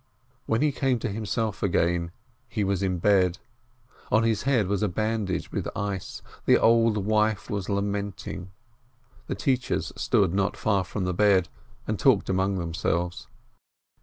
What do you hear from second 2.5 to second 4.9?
was in bed; on his head was a